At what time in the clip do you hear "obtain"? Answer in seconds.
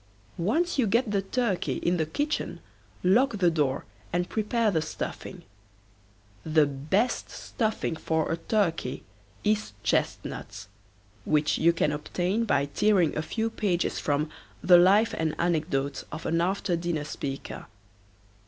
11.91-12.45